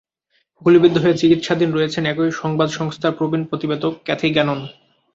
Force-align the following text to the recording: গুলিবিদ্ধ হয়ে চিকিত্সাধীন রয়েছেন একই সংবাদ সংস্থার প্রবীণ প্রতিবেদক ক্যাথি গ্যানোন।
গুলিবিদ্ধ 0.61 0.95
হয়ে 1.03 1.19
চিকিত্সাধীন 1.21 1.69
রয়েছেন 1.73 2.03
একই 2.05 2.31
সংবাদ 2.41 2.69
সংস্থার 2.69 3.17
প্রবীণ 3.17 3.41
প্রতিবেদক 3.49 3.93
ক্যাথি 4.05 4.29
গ্যানোন। 4.29 4.59